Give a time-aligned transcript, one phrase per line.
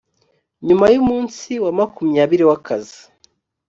[0.67, 2.99] nyuma y umunsi wa makumyabiri w akazi